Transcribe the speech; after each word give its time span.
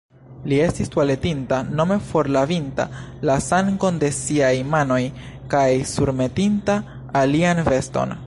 Li 0.51 0.57
estis 0.67 0.87
tualetinta, 0.93 1.59
nome 1.81 1.97
forlavinta 2.11 2.87
la 3.31 3.35
sangon 3.49 4.01
de 4.05 4.11
siaj 4.21 4.51
manoj 4.71 4.99
kaj 5.55 5.69
surmetinta 5.93 6.81
alian 7.25 7.63
veston. 7.73 8.19